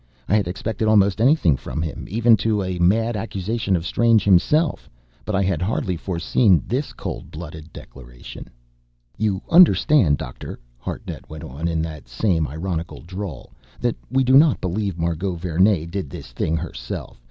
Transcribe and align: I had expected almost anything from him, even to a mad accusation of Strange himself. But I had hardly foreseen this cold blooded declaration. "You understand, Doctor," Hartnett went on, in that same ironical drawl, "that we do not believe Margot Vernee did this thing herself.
I 0.27 0.35
had 0.35 0.47
expected 0.47 0.87
almost 0.87 1.21
anything 1.21 1.55
from 1.55 1.79
him, 1.83 2.07
even 2.09 2.35
to 2.37 2.63
a 2.63 2.79
mad 2.79 3.15
accusation 3.15 3.75
of 3.75 3.85
Strange 3.85 4.23
himself. 4.23 4.89
But 5.25 5.35
I 5.35 5.43
had 5.43 5.61
hardly 5.61 5.95
foreseen 5.95 6.63
this 6.67 6.91
cold 6.91 7.29
blooded 7.29 7.71
declaration. 7.71 8.49
"You 9.19 9.43
understand, 9.47 10.17
Doctor," 10.17 10.57
Hartnett 10.79 11.29
went 11.29 11.43
on, 11.43 11.67
in 11.67 11.83
that 11.83 12.07
same 12.09 12.47
ironical 12.47 13.01
drawl, 13.01 13.53
"that 13.79 13.95
we 14.09 14.23
do 14.23 14.35
not 14.37 14.59
believe 14.59 14.97
Margot 14.97 15.35
Vernee 15.35 15.85
did 15.85 16.09
this 16.09 16.31
thing 16.31 16.57
herself. 16.57 17.19